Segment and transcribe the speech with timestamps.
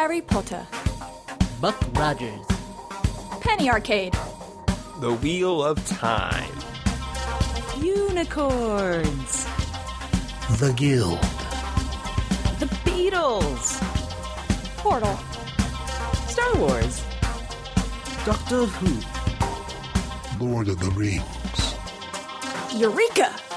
[0.00, 0.66] Harry Potter,
[1.60, 2.46] Buck Rogers,
[3.42, 4.14] Penny Arcade,
[4.98, 6.54] The Wheel of Time.
[7.78, 9.44] Unicorns.
[10.58, 11.20] The Guild,
[12.60, 13.78] The Beatles.
[14.78, 15.18] Portal,
[16.28, 17.04] Star Wars.
[18.24, 21.74] Doctor Who, Lord of the Rings.
[22.74, 23.49] Eureka!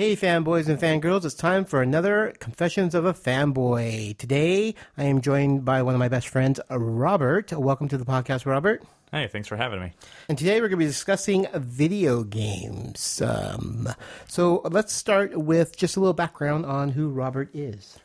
[0.00, 4.16] Hey, fanboys and fangirls, it's time for another Confessions of a Fanboy.
[4.16, 7.52] Today, I am joined by one of my best friends, Robert.
[7.52, 8.82] Welcome to the podcast, Robert.
[9.10, 9.92] Hey, thanks for having me.
[10.30, 13.20] And today we're going to be discussing video games.
[13.20, 13.90] Um,
[14.26, 17.98] so let's start with just a little background on who Robert is.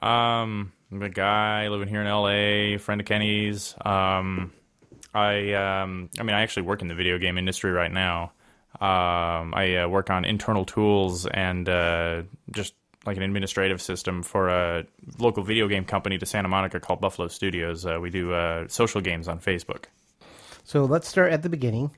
[0.00, 3.74] Um, I'm a guy living here in LA, friend of Kenny's.
[3.84, 4.52] Um,
[5.12, 8.30] I, um, I mean, I actually work in the video game industry right now.
[8.80, 14.48] Um, I uh, work on internal tools and uh, just like an administrative system for
[14.48, 14.84] a
[15.18, 17.84] local video game company to Santa Monica called Buffalo Studios.
[17.84, 19.84] Uh, we do uh, social games on Facebook.
[20.64, 21.90] So let's start at the beginning.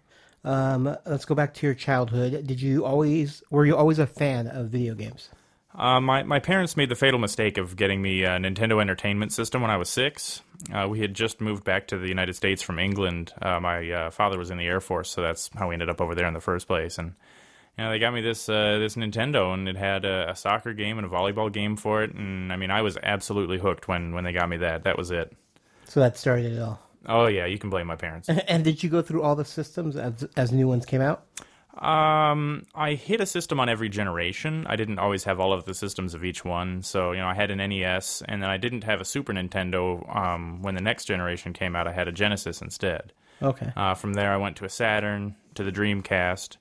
[0.44, 2.46] Um, let's go back to your childhood.
[2.46, 5.30] Did you always, were you always a fan of video games?
[5.74, 9.60] Uh, my my parents made the fatal mistake of getting me a Nintendo Entertainment System
[9.60, 10.40] when I was six.
[10.72, 13.32] Uh, we had just moved back to the United States from England.
[13.42, 16.00] Uh, my uh, father was in the Air Force, so that's how we ended up
[16.00, 16.96] over there in the first place.
[16.96, 17.14] And
[17.76, 20.74] you know, they got me this uh, this Nintendo, and it had a, a soccer
[20.74, 22.14] game and a volleyball game for it.
[22.14, 24.84] And I mean, I was absolutely hooked when when they got me that.
[24.84, 25.34] That was it.
[25.86, 26.80] So that started it all.
[27.06, 28.28] Oh yeah, you can blame my parents.
[28.28, 31.26] And did you go through all the systems as, as new ones came out?
[31.78, 34.66] Um, I hit a system on every generation.
[34.68, 36.82] I didn't always have all of the systems of each one.
[36.82, 40.14] So, you know, I had an NES, and then I didn't have a Super Nintendo.
[40.14, 43.12] Um, when the next generation came out, I had a Genesis instead.
[43.42, 43.72] Okay.
[43.76, 46.56] Uh, from there, I went to a Saturn, to the Dreamcast.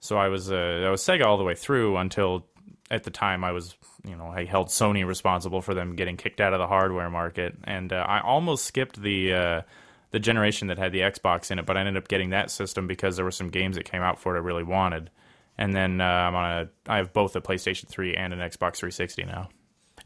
[0.00, 2.46] So I was uh, I was Sega all the way through until
[2.90, 6.40] at the time I was you know I held Sony responsible for them getting kicked
[6.40, 9.62] out of the hardware market, and uh, I almost skipped the uh,
[10.10, 12.86] the generation that had the Xbox in it, but I ended up getting that system
[12.86, 15.10] because there were some games that came out for it I really wanted.
[15.56, 18.76] And then uh, I'm on a I have both a PlayStation 3 and an Xbox
[18.76, 19.48] 360 now.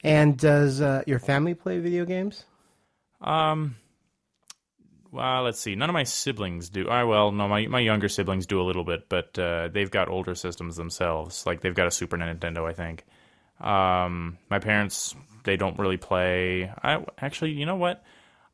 [0.02, 2.44] And does uh, your family play video games?
[3.20, 3.76] Um,
[5.12, 5.74] well, let's see.
[5.76, 6.88] None of my siblings do.
[6.88, 10.08] I well, no, my my younger siblings do a little bit, but uh, they've got
[10.08, 11.44] older systems themselves.
[11.46, 13.04] Like they've got a Super Nintendo, I think.
[13.60, 15.14] Um, my parents
[15.44, 16.72] they don't really play.
[16.82, 18.02] I actually, you know what?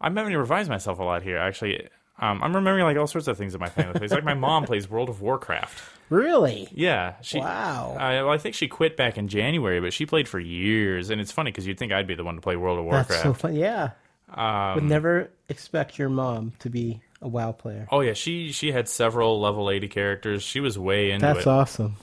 [0.01, 1.39] I'm having to revise myself a lot here.
[1.39, 1.89] Actually,
[2.19, 4.13] um, I'm remembering like all sorts of things that my family plays.
[4.13, 5.83] Like my mom plays World of Warcraft.
[6.11, 6.69] Really?
[6.73, 7.39] Yeah, she.
[7.39, 7.97] Wow.
[7.99, 11.21] I, well, I think she quit back in January, but she played for years, and
[11.21, 13.09] it's funny because you'd think I'd be the one to play World of Warcraft.
[13.09, 13.55] That's so fun.
[13.55, 13.91] Yeah.
[14.33, 17.87] Um, Would never expect your mom to be a WoW player.
[17.91, 20.43] Oh yeah, she she had several level eighty characters.
[20.43, 21.35] She was way into it.
[21.35, 21.51] That's it.
[21.51, 21.97] awesome.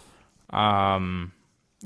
[0.50, 1.32] Um,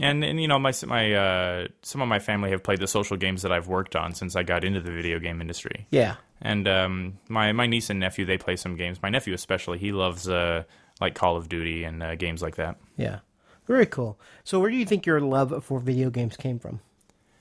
[0.01, 3.17] and and you know my my uh, some of my family have played the social
[3.17, 5.87] games that I've worked on since I got into the video game industry.
[5.91, 6.15] Yeah.
[6.41, 9.01] And um, my my niece and nephew they play some games.
[9.01, 10.63] My nephew especially he loves uh,
[11.01, 12.77] like Call of Duty and uh, games like that.
[12.97, 13.19] Yeah.
[13.67, 14.19] Very cool.
[14.43, 16.79] So where do you think your love for video games came from?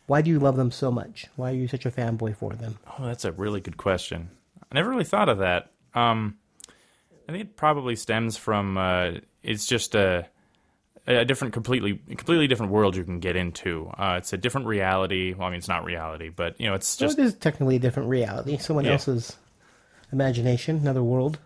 [0.06, 1.26] Why do you love them so much?
[1.36, 2.78] Why are you such a fanboy for them?
[2.98, 4.30] Oh, that's a really good question.
[4.70, 5.70] I never really thought of that.
[5.94, 6.36] Um,
[7.28, 10.26] I think it probably stems from uh, it's just a
[11.16, 13.88] a different, completely, completely different world you can get into.
[13.98, 15.34] Uh, it's a different reality.
[15.34, 17.76] Well, I mean, it's not reality, but you know, it's So just it is technically
[17.76, 18.58] a different reality.
[18.58, 18.92] Someone Yeah.
[18.92, 19.36] else's
[20.12, 21.38] imagination, another world.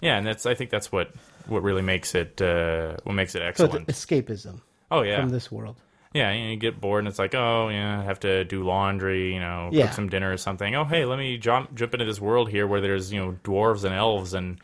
[0.00, 1.12] yeah, and that's I think that's what
[1.46, 3.88] what really makes it uh, what makes it So excellent.
[3.88, 5.76] it's escapism oh yeah, from this world.
[6.12, 6.30] yeah.
[6.32, 9.32] You, know, you get bored and it's like, oh yeah, I have to do laundry,
[9.34, 9.86] you know, Yeah.
[9.86, 10.74] cook some dinner or something.
[10.74, 13.84] Oh hey, let me jump jump into this world here where there's you know dwarves
[13.84, 14.58] and elves and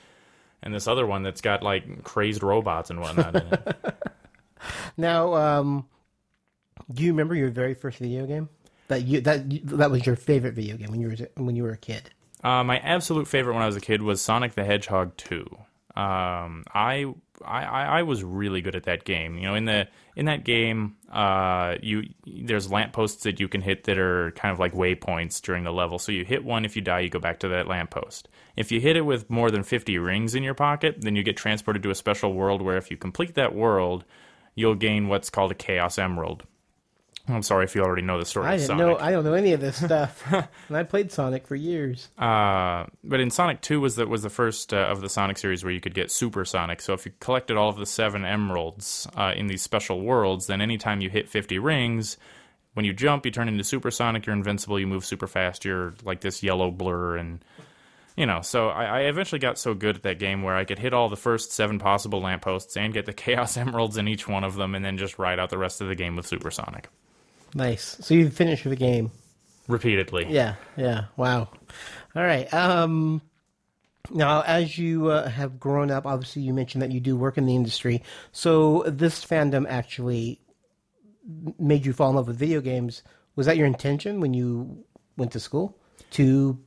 [0.62, 3.34] and this other one that's got like crazed robots and whatnot.
[4.96, 5.86] Now, um,
[6.92, 8.48] do you remember your very first video game?
[8.88, 11.62] That you that you, that was your favorite video game when you were when you
[11.62, 12.10] were a kid.
[12.42, 15.46] Uh, my absolute favorite when I was a kid was Sonic the Hedgehog 2.
[15.96, 17.06] Um, I,
[17.44, 19.38] I I was really good at that game.
[19.38, 19.86] You know, in the
[20.16, 24.58] in that game, uh, you there's lampposts that you can hit that are kind of
[24.58, 26.00] like waypoints during the level.
[26.00, 28.28] So you hit one, if you die, you go back to that lamppost.
[28.56, 31.36] If you hit it with more than 50 rings in your pocket, then you get
[31.36, 34.04] transported to a special world where if you complete that world,
[34.54, 36.44] you'll gain what's called a Chaos Emerald.
[37.26, 38.98] I'm sorry if you already know the story I didn't know.
[38.98, 42.10] I don't know any of this stuff, and I played Sonic for years.
[42.18, 45.64] Uh, but in Sonic Two was the was the first uh, of the Sonic series
[45.64, 46.82] where you could get Super Sonic.
[46.82, 50.60] So if you collected all of the seven emeralds uh, in these special worlds, then
[50.60, 52.18] anytime you hit fifty rings,
[52.74, 54.26] when you jump, you turn into Super Sonic.
[54.26, 54.78] You're invincible.
[54.78, 55.64] You move super fast.
[55.64, 57.42] You're like this yellow blur, and
[58.16, 58.40] you know.
[58.42, 61.08] So I, I eventually got so good at that game where I could hit all
[61.08, 64.74] the first seven possible lampposts and get the Chaos Emeralds in each one of them,
[64.74, 66.88] and then just ride out the rest of the game with Supersonic.
[67.54, 67.96] Nice.
[68.00, 69.10] So you finished the game.
[69.68, 70.26] repeatedly.
[70.28, 71.04] Yeah, yeah.
[71.16, 71.48] Wow.
[72.16, 72.52] All right.
[72.52, 73.22] Um,
[74.10, 77.46] now, as you uh, have grown up, obviously you mentioned that you do work in
[77.46, 78.02] the industry.
[78.32, 80.40] So this fandom actually
[81.58, 83.02] made you fall in love with video games.
[83.36, 84.84] Was that your intention when you
[85.16, 85.78] went to school
[86.12, 86.58] to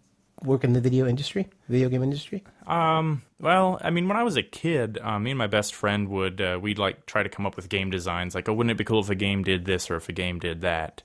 [0.43, 2.43] work in the video industry, video game industry?
[2.65, 6.09] Um, well, I mean, when I was a kid, uh, me and my best friend
[6.09, 8.77] would uh, we'd like try to come up with game designs, like, oh, wouldn't it
[8.77, 11.03] be cool if a game did this or if a game did that?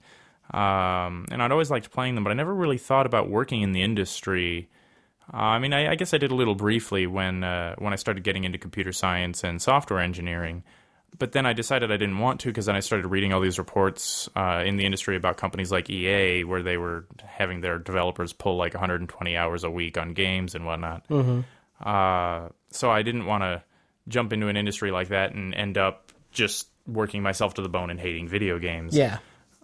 [0.52, 3.72] Um, and I'd always liked playing them, but I never really thought about working in
[3.72, 4.68] the industry.
[5.32, 7.96] Uh, I mean, I, I guess I did a little briefly when uh, when I
[7.96, 10.62] started getting into computer science and software engineering.
[11.18, 13.58] But then I decided I didn't want to because then I started reading all these
[13.58, 18.32] reports uh, in the industry about companies like EA where they were having their developers
[18.32, 21.04] pull like 120 hours a week on games and whatnot.
[21.80, 23.62] Uh, so I didn't want to
[24.08, 27.90] jump into an industry like that and end up just working myself to the bone
[27.90, 29.18] and hating video games Yeah.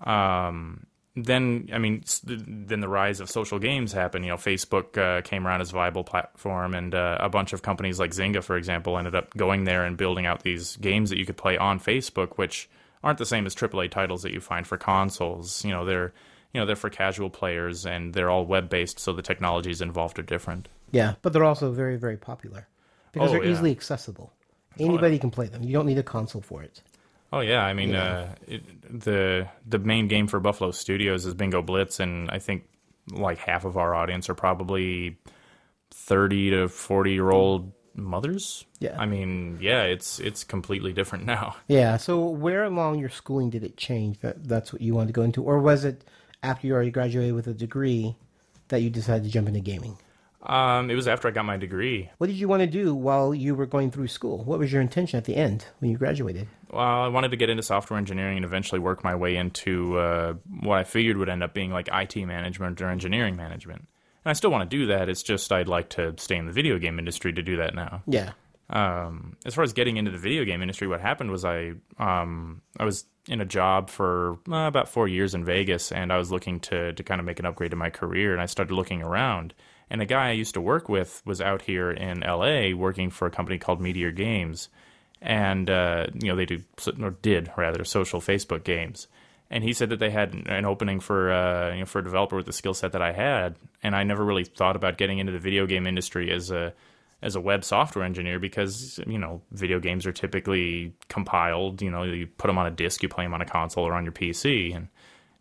[0.05, 0.87] um,
[1.25, 4.25] then I mean, then the rise of social games happened.
[4.25, 7.62] You know, Facebook uh, came around as a viable platform, and uh, a bunch of
[7.62, 11.19] companies like Zynga, for example, ended up going there and building out these games that
[11.19, 12.69] you could play on Facebook, which
[13.05, 15.65] aren't the same as AAA titles that you find for consoles.
[15.65, 16.12] You know, they're
[16.53, 20.19] you know they're for casual players, and they're all web based, so the technologies involved
[20.19, 20.69] are different.
[20.91, 22.67] Yeah, but they're also very, very popular
[23.12, 23.53] because Oh, they're yeah.
[23.53, 24.32] easily accessible.
[24.79, 25.62] Anybody can play them.
[25.65, 26.82] You don't need a console for it.
[27.33, 28.03] Oh yeah, I mean, Yeah.
[28.03, 32.65] Uh, it, the the main game for Buffalo Studios is Bingo Blitz, and I think
[33.11, 35.19] like half of our audience are probably
[35.91, 38.65] thirty to forty year old mothers.
[38.79, 38.97] Yeah.
[38.99, 41.57] I mean, yeah, it's it's completely different now.
[41.69, 41.97] Yeah.
[41.99, 44.21] So where along your schooling did it change?
[44.21, 46.05] That that's what you wanted to go into, or was it
[46.43, 48.17] after you already graduated with a degree
[48.69, 49.99] that you decided to jump into gaming?
[50.43, 52.11] Um, it was after I got my degree.
[52.19, 54.44] What did you want to do while you were going through school?
[54.44, 56.46] What was your intention at the end when you graduated?
[56.70, 60.35] Well, I wanted to get into software engineering and eventually work my way into uh,
[60.61, 63.81] what I figured would end up being like IT management or engineering management.
[64.25, 65.08] And I still want to do that.
[65.08, 68.02] It's just I'd like to stay in the video game industry to do that now.
[68.06, 68.32] Yeah.
[68.70, 72.61] um, as far as getting into the video game industry, what happened was I um,
[72.79, 76.31] I was in a job for uh, about four years in Vegas, and I was
[76.31, 79.02] looking to to kind of make an upgrade to my career, and I started looking
[79.02, 79.52] around.
[79.90, 82.75] And a guy I used to work with was out here in L.A.
[82.75, 84.69] working for a company called Meteor Games,
[85.23, 86.62] and uh, you know they do
[87.02, 89.08] or did rather social Facebook games.
[89.50, 92.37] And he said that they had an opening for uh, you know, for a developer
[92.37, 95.32] with the skill set that I had, and I never really thought about getting into
[95.32, 96.75] the video game industry as a
[97.20, 101.81] as a web software engineer because you know video games are typically compiled.
[101.81, 103.94] You know, you put them on a disk, you play them on a console or
[103.94, 104.88] on your PC, and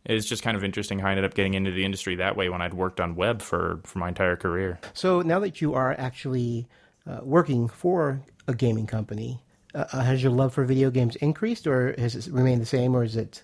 [0.07, 2.49] it's just kind of interesting how I ended up getting into the industry that way
[2.49, 4.79] when I'd worked on web for for my entire career.
[4.93, 6.67] So now that you are actually
[7.05, 9.39] uh, working for a gaming company,
[9.75, 12.95] uh, uh, has your love for video games increased, or has it remained the same,
[12.95, 13.43] or is it,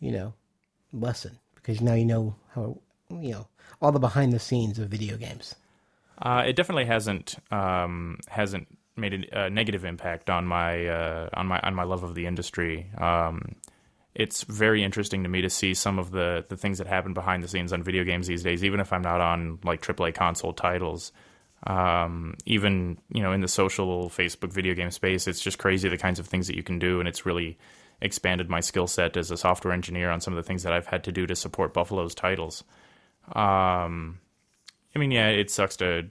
[0.00, 0.34] you know,
[0.92, 2.78] lessened because now you know how
[3.10, 3.48] you know
[3.80, 5.54] all the behind the scenes of video games?
[6.20, 11.46] Uh, it definitely hasn't um, hasn't made a, a negative impact on my uh, on
[11.46, 12.90] my on my love of the industry.
[12.98, 13.54] Um,
[14.14, 17.42] it's very interesting to me to see some of the the things that happen behind
[17.42, 20.52] the scenes on video games these days, even if I'm not on like AAA console
[20.52, 21.12] titles.
[21.66, 25.98] Um, even you know in the social Facebook video game space, it's just crazy the
[25.98, 27.58] kinds of things that you can do, and it's really
[28.00, 30.86] expanded my skill set as a software engineer on some of the things that I've
[30.86, 32.64] had to do to support Buffalo's titles.
[33.32, 34.18] Um,
[34.94, 36.08] I mean, yeah, it sucks to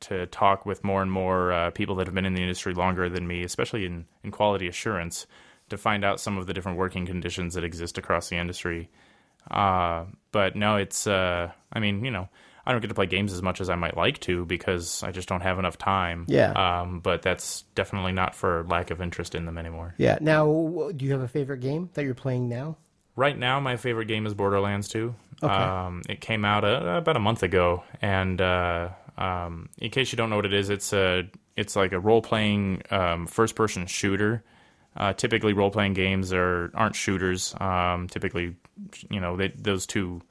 [0.00, 3.08] to talk with more and more uh, people that have been in the industry longer
[3.08, 5.26] than me, especially in, in quality assurance,
[5.70, 8.90] to find out some of the different working conditions that exist across the industry.
[9.50, 12.28] Uh, but no, it's, uh, I mean, you know,
[12.66, 15.10] I don't get to play games as much as I might like to because I
[15.10, 16.24] just don't have enough time.
[16.28, 16.52] Yeah.
[16.52, 19.94] Um, but that's definitely not for lack of interest in them anymore.
[19.98, 20.18] Yeah.
[20.20, 22.76] Now, do you have a favorite game that you're playing now?
[23.16, 25.14] Right now, my favorite game is Borderlands 2.
[25.42, 25.52] Okay.
[25.52, 30.16] Um, it came out uh, about a month ago, and uh, um, in case you
[30.16, 33.86] don't know what it is, it's a it's like a role playing um, first person
[33.86, 34.42] shooter.
[34.96, 37.54] Uh, typically, role playing games are aren't shooters.
[37.60, 38.56] Um, typically,
[39.10, 40.22] you know, they, those two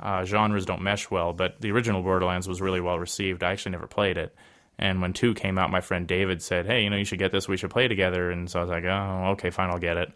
[0.00, 1.32] uh, genres don't mesh well.
[1.32, 3.42] But the original Borderlands was really well received.
[3.42, 4.34] I actually never played it.
[4.78, 7.32] And when two came out, my friend David said, "Hey, you know, you should get
[7.32, 7.48] this.
[7.48, 10.12] We should play together." And so I was like, "Oh, okay, fine, I'll get it."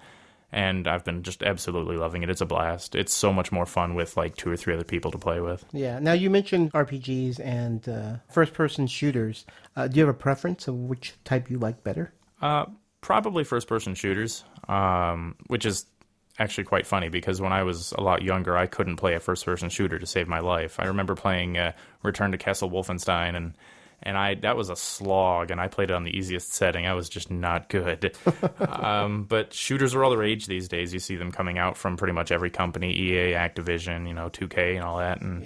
[0.54, 2.28] And I've been just absolutely loving it.
[2.28, 2.94] It's a blast.
[2.94, 5.64] It's so much more fun with like two or three other people to play with.
[5.72, 5.98] Yeah.
[5.98, 9.46] Now you mentioned RPGs and uh, first-person shooters.
[9.74, 12.12] Uh, do you have a preference of which type you like better?
[12.42, 12.66] Uh,
[13.02, 15.84] probably first person shooters, um, which is
[16.38, 19.44] actually quite funny because when I was a lot younger, I couldn't play a first
[19.44, 20.80] person shooter to save my life.
[20.80, 23.52] I remember playing uh, Return to Castle Wolfenstein and
[24.04, 26.86] and I that was a slog, and I played it on the easiest setting.
[26.86, 28.16] I was just not good.
[28.58, 30.92] um, but shooters are all the rage these days.
[30.92, 34.74] You see them coming out from pretty much every company: EA, Activision, you know, 2K,
[34.74, 35.20] and all that.
[35.20, 35.44] And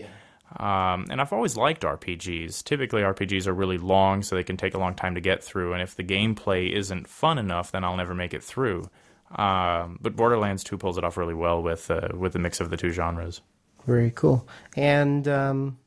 [0.58, 2.64] um, and I've always liked RPGs.
[2.64, 5.72] Typically, RPGs are really long, so they can take a long time to get through.
[5.72, 8.88] And if the gameplay isn't fun enough, then I'll never make it through.
[9.34, 12.70] Um, but Borderlands 2 pulls it off really well with uh, with the mix of
[12.70, 13.40] the two genres.
[13.86, 14.48] Very cool.
[14.76, 15.78] And um,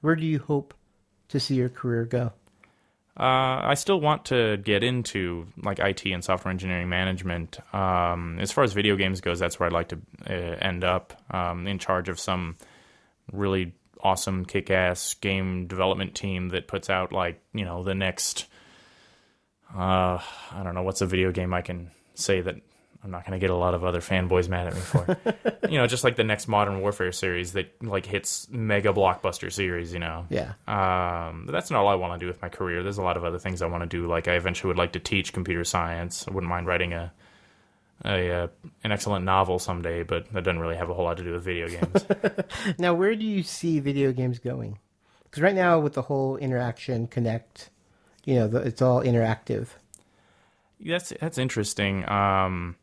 [0.00, 0.74] where do you hope
[1.28, 2.32] to see your career go?
[3.18, 7.58] Uh, I still want to get into like IT and software engineering management.
[7.74, 11.20] Um, as far as video games goes, that's where I'd like to uh, end up,
[11.30, 12.56] um, in charge of some
[13.32, 18.46] really awesome, kick-ass game development team that puts out like you know the next.
[19.74, 20.18] Uh,
[20.52, 22.56] I don't know what's a video game I can say that
[23.02, 25.16] I'm not going to get a lot of other fanboys mad at me for.
[25.70, 29.92] you know, just like the next Modern Warfare series that like hits mega blockbuster series.
[29.92, 30.26] You know.
[30.28, 30.52] Yeah.
[30.66, 32.82] Um, but that's not all I want to do with my career.
[32.82, 34.06] There's a lot of other things I want to do.
[34.06, 36.26] Like I eventually would like to teach computer science.
[36.28, 37.12] I wouldn't mind writing a,
[38.04, 38.48] a uh,
[38.84, 41.44] an excellent novel someday, but that doesn't really have a whole lot to do with
[41.44, 42.06] video games.
[42.78, 44.78] Now, where do you see video games going?
[45.24, 47.68] Because right now, with the whole interaction, Kinect,
[48.24, 49.68] you know, the, it's all interactive.
[50.84, 52.08] that's that's interesting.
[52.08, 52.76] Um,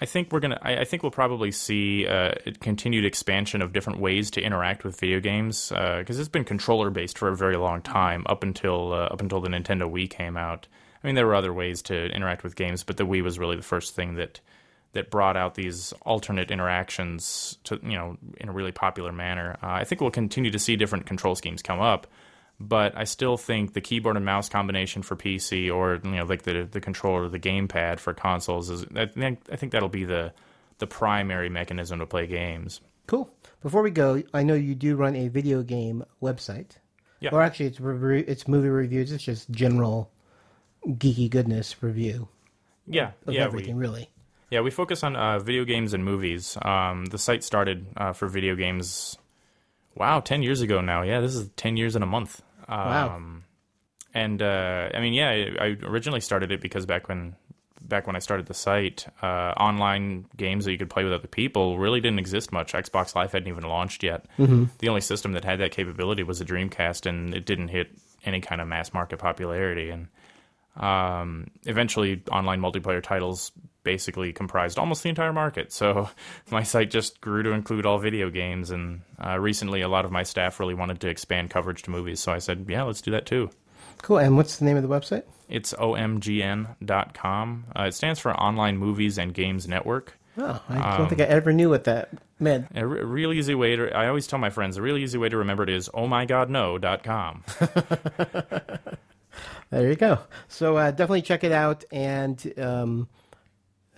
[0.00, 0.58] I think we're gonna.
[0.62, 4.84] I, I think we'll probably see uh, a continued expansion of different ways to interact
[4.84, 8.92] with video games because it's been controller based for a very long time up until
[8.92, 10.66] uh, up until the Nintendo Wii came out.
[11.02, 13.56] I mean, there were other ways to interact with games, but the Wii was really
[13.56, 14.40] the first thing that
[14.92, 19.56] that brought out these alternate interactions to you know in a really popular manner.
[19.62, 22.06] Uh, I think we'll continue to see different control schemes come up,
[22.60, 26.42] but I still think the keyboard and mouse combination for PC or you know like
[26.42, 30.32] the the controller, the gamepad for consoles is I think I think that'll be the
[30.78, 32.80] the primary mechanism to play games.
[33.06, 33.30] Cool.
[33.62, 36.72] Before we go, I know you do run a video game website.
[37.20, 37.30] Yeah.
[37.32, 39.12] Or actually, it's re- it's movie reviews.
[39.12, 40.10] It's just general
[40.86, 42.28] geeky goodness review
[42.86, 44.10] Yeah, of yeah, everything, we, really.
[44.50, 46.56] yeah, we focus on uh, video games and movies.
[46.62, 49.16] Um, the site started uh, for video games.
[49.94, 51.02] Wow, ten years ago now.
[51.02, 52.42] Yeah, this is ten years in a month.
[52.68, 53.20] Um, Wow.
[54.14, 57.34] And uh, I mean, yeah, I I originally started it because back when
[57.80, 61.28] back when I started the site, uh, online games that you could play with other
[61.28, 62.74] people really didn't exist much.
[62.74, 64.26] Xbox Live hadn't even launched yet.
[64.36, 67.88] The only system that had that capability was the Dreamcast, and it didn't hit
[68.24, 69.88] any kind of mass market popularity.
[69.88, 70.08] And
[70.76, 73.52] um, eventually, online multiplayer titles
[73.84, 75.72] basically comprised almost the entire market.
[75.72, 76.08] So
[76.50, 78.70] my site just grew to include all video games.
[78.70, 82.20] And uh, recently, a lot of my staff really wanted to expand coverage to movies.
[82.20, 83.50] So I said, yeah, let's do that too.
[84.02, 84.18] Cool.
[84.18, 85.24] And what's the name of the website?
[85.48, 87.64] It's omgn.com.
[87.76, 90.18] Uh, it stands for Online Movies and Games Network.
[90.38, 92.08] Oh, I don't think I ever knew what that
[92.40, 92.68] meant.
[92.74, 95.28] A re- real easy way to, I always tell my friends, a real easy way
[95.28, 97.44] to remember it is oh my god ohmygodno.com.
[99.72, 100.18] There you go.
[100.48, 101.84] So uh, definitely check it out.
[101.90, 103.08] And um,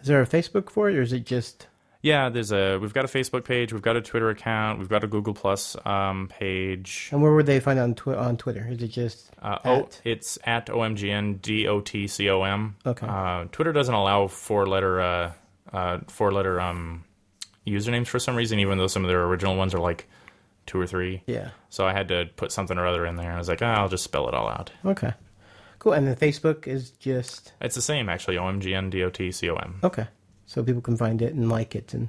[0.00, 1.66] is there a Facebook for it, or is it just?
[2.04, 5.02] yeah, there's a, we've got a Facebook page, we've got a Twitter account, we've got
[5.04, 7.08] a Google Plus um, page.
[7.10, 8.66] And where would they find it on twi- on Twitter?
[8.68, 9.30] Is it just?
[9.40, 10.02] Uh, oh, at?
[10.04, 12.72] it's at omgn.dotcom.
[12.84, 13.06] Okay.
[13.06, 15.32] Uh, Twitter doesn't allow four letter uh,
[15.72, 17.04] uh, four letter um,
[17.66, 20.06] usernames for some reason, even though some of their original ones are like
[20.66, 21.22] two or three.
[21.26, 21.52] Yeah.
[21.70, 23.32] So I had to put something or other in there.
[23.32, 24.70] I was like, ah, I'll just spell it all out.
[24.84, 25.14] Okay.
[25.84, 25.92] Cool.
[25.92, 28.36] And then Facebook is just It's the same actually.
[28.36, 29.84] omgn.dotcom.
[29.84, 30.06] okay,
[30.46, 32.08] so people can find it and like it and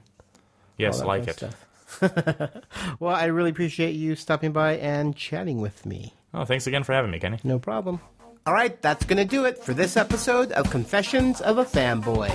[0.77, 1.35] Yes, like it.
[1.35, 2.01] stuff.
[3.01, 6.13] well, I really appreciate you stopping by and chatting with me.
[6.33, 7.39] Oh, thanks again for having me, Kenny.
[7.43, 7.99] No problem.
[8.45, 12.31] All right, that's going to do it for this episode of Confessions of a Fanboy.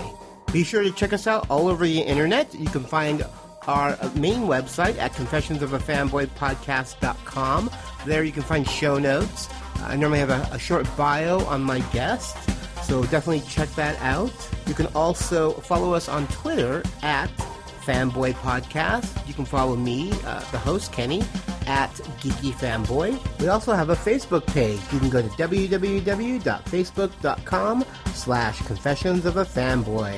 [0.52, 2.54] Be sure to check us out all over the internet.
[2.54, 3.24] You can find
[3.66, 7.70] our main website at confessionsofafanboypodcast.com.
[8.06, 9.48] There you can find show notes.
[9.84, 12.36] I normally have a, a short bio on my guest,
[12.84, 14.32] so definitely check that out.
[14.66, 17.30] You can also follow us on Twitter at
[17.84, 19.26] Fanboy Podcast.
[19.26, 21.22] You can follow me, uh, the host, Kenny,
[21.66, 23.18] at Geeky Fanboy.
[23.40, 24.80] We also have a Facebook page.
[24.92, 27.84] You can go to www.facebook.com
[28.14, 30.14] slash Confessions of a Fanboy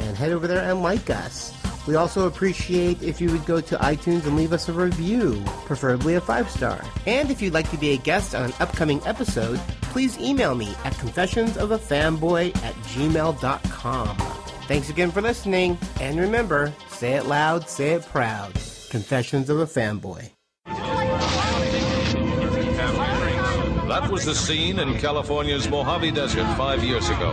[0.00, 1.52] and head over there and like us.
[1.86, 6.14] We also appreciate if you would go to iTunes and leave us a review, preferably
[6.14, 6.84] a five star.
[7.06, 10.70] And if you'd like to be a guest on an upcoming episode, please email me
[10.84, 14.16] at confessionsofafanboy at gmail.com.
[14.68, 18.52] Thanks again for listening, and remember, say it loud, say it proud.
[18.90, 20.30] Confessions of a Fanboy.
[23.88, 27.30] That was the scene in California's Mojave Desert five years ago.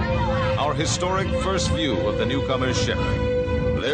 [0.57, 2.97] Our historic first view of the newcomer's ship.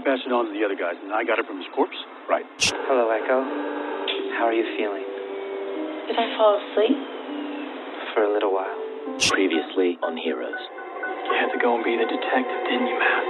[0.00, 2.00] He passed it on to the other guys, and I got it from his corpse?
[2.24, 2.48] Right.
[2.88, 3.44] Hello, Echo.
[4.40, 5.04] How are you feeling?
[6.08, 6.96] Did I fall asleep?
[8.16, 8.72] For a little while.
[9.28, 10.56] Previously on Heroes.
[11.28, 13.24] You had to go and be the detective, didn't you, Matt?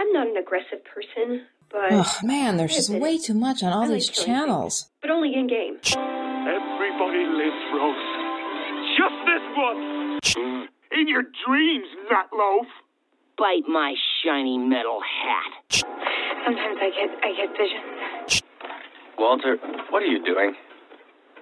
[0.00, 1.92] I'm not an aggressive person, but.
[1.92, 4.88] Oh, man, there's just way too much on all I like these killing channels.
[4.88, 5.76] things, but only in game.
[5.84, 8.08] Everybody lives, Rose.
[8.96, 10.32] Just this once.
[10.32, 10.64] Hmm.
[10.96, 12.64] In your dreams, Nutloaf.
[13.38, 15.82] Bite my shiny metal hat.
[16.44, 18.42] Sometimes I get I get visions.
[19.18, 19.56] Walter,
[19.90, 20.54] what are you doing?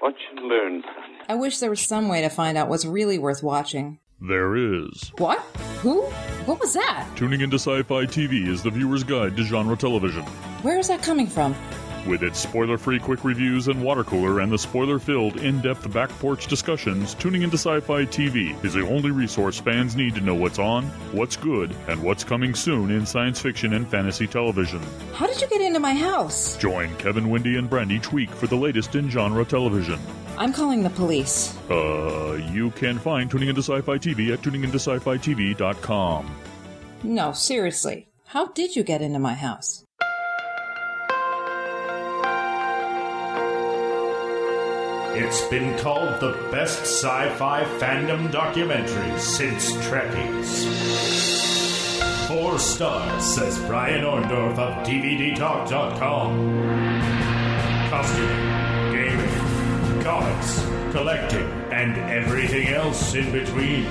[0.00, 0.82] What you learn.
[1.28, 3.98] I wish there was some way to find out what's really worth watching.
[4.20, 5.12] There is.
[5.18, 5.38] What?
[5.82, 6.02] Who?
[6.44, 7.08] What was that?
[7.16, 10.22] Tuning into Sci Fi TV is the viewer's guide to genre television.
[10.62, 11.54] Where is that coming from?
[12.06, 15.92] With its spoiler free quick reviews and water cooler and the spoiler filled in depth
[15.92, 20.20] back porch discussions, Tuning into Sci Fi TV is the only resource fans need to
[20.20, 24.80] know what's on, what's good, and what's coming soon in science fiction and fantasy television.
[25.14, 26.56] How did you get into my house?
[26.58, 29.98] Join Kevin, Wendy, and Brand each week for the latest in genre television.
[30.38, 31.56] I'm calling the police.
[31.68, 36.36] Uh, you can find Tuning into Sci Fi TV at tuningintosci-fi-tv.com.
[37.02, 38.06] No, seriously.
[38.26, 39.85] How did you get into my house?
[45.18, 50.66] It's been called the best sci fi fandom documentary since Trekkies.
[52.28, 56.30] Four stars, says Brian Orndorf of DVDTalk.com.
[57.88, 60.60] Costuming, gaming, comics,
[60.92, 63.86] collecting, and everything else in between.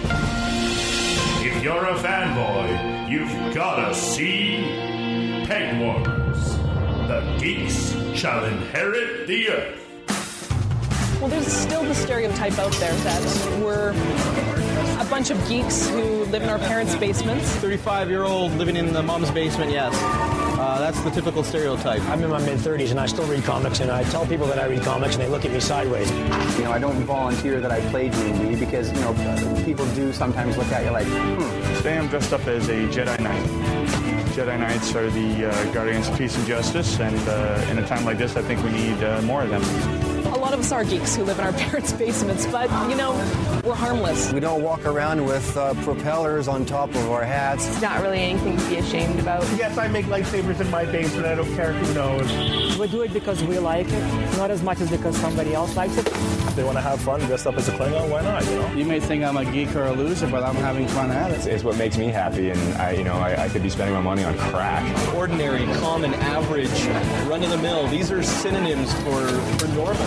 [1.44, 4.58] If you're a fanboy, you've gotta see
[5.48, 6.58] Peg Warmers.
[7.08, 9.85] The geeks shall inherit the earth.
[11.26, 13.90] Well, there's still the stereotype out there that we're
[15.02, 17.50] a bunch of geeks who live in our parents' basements.
[17.50, 19.92] 35 year old living in the mom's basement, yes.
[20.00, 22.04] Uh, that's the typical stereotype.
[22.10, 24.60] I'm in my mid 30s and I still read comics, and I tell people that
[24.60, 26.12] I read comics and they look at me sideways.
[26.12, 30.58] You know, I don't volunteer that I play D&D because, you know, people do sometimes
[30.58, 31.78] look at you like, hmm.
[31.78, 33.64] Today I'm dressed up as a Jedi Knight.
[34.36, 38.04] Jedi Knights are the uh, guardians of peace and justice, and uh, in a time
[38.04, 39.63] like this, I think we need uh, more of them.
[40.26, 43.13] A lot of us are geeks who live in our parents' basements, but, you know,
[43.63, 44.34] we're harmless.
[44.34, 47.65] We don't walk around with uh, propellers on top of our hats.
[47.65, 49.43] It's not really anything to be ashamed about.
[49.56, 51.26] Yes, I make lightsabers in my basement.
[51.26, 52.78] I don't care who knows.
[52.78, 55.98] We do it because we like it, not as much as because somebody else likes
[55.98, 56.08] it.
[56.08, 58.45] If they want to have fun, dressed up as a Klingon, why not?
[58.45, 58.74] You know.
[58.74, 61.48] You may think I'm a geek or a loser, but I'm having fun at it.
[61.48, 64.02] It's what makes me happy, and I, you know, I, I could be spending my
[64.02, 65.14] money on crack.
[65.14, 66.84] Ordinary, common, average,
[67.28, 67.88] run of the mill.
[67.88, 69.28] These are synonyms for
[69.60, 70.06] for normal.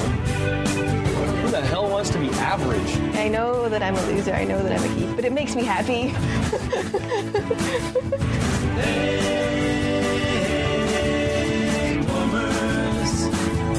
[1.41, 2.97] Who the hell wants to be average?
[3.17, 4.35] I know that I'm a loser.
[4.35, 6.11] I know that I'm a geek, but it makes me happy.